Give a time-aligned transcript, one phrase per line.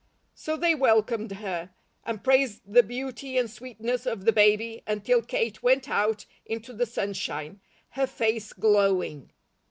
[0.33, 1.69] So they welcomed her,
[2.07, 6.87] and praised the beauty and sweetness of the baby until Kate went out into the
[6.87, 9.29] sunshine, her face glowing.